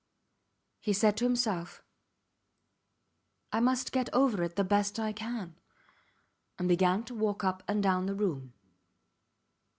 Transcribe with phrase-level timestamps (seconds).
[0.79, 1.83] He said to himself,
[3.51, 5.59] I must get over it the best I can,
[6.57, 8.53] and began to walk up and down the room.